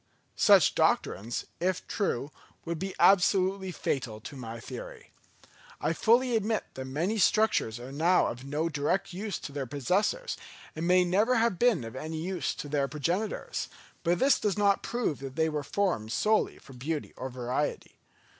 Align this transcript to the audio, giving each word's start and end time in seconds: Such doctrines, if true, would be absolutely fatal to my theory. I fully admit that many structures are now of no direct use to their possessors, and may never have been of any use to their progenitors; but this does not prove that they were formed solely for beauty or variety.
Such 0.35 0.73
doctrines, 0.73 1.45
if 1.59 1.87
true, 1.87 2.31
would 2.65 2.79
be 2.79 2.95
absolutely 2.97 3.71
fatal 3.71 4.19
to 4.21 4.35
my 4.35 4.59
theory. 4.59 5.11
I 5.79 5.93
fully 5.93 6.35
admit 6.35 6.63
that 6.73 6.85
many 6.85 7.19
structures 7.19 7.79
are 7.79 7.91
now 7.91 8.25
of 8.25 8.43
no 8.43 8.67
direct 8.67 9.13
use 9.13 9.37
to 9.37 9.51
their 9.51 9.67
possessors, 9.67 10.37
and 10.75 10.87
may 10.87 11.05
never 11.05 11.35
have 11.35 11.59
been 11.59 11.83
of 11.83 11.95
any 11.95 12.17
use 12.17 12.55
to 12.55 12.67
their 12.67 12.87
progenitors; 12.87 13.69
but 14.01 14.17
this 14.17 14.39
does 14.39 14.57
not 14.57 14.81
prove 14.81 15.19
that 15.19 15.35
they 15.35 15.49
were 15.49 15.61
formed 15.61 16.11
solely 16.11 16.57
for 16.57 16.73
beauty 16.73 17.13
or 17.15 17.29
variety. 17.29 17.99